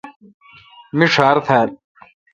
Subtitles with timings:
[0.97, 1.69] می ݭار تھال۔